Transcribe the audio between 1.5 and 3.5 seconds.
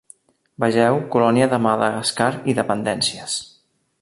de Madagascar i dependències.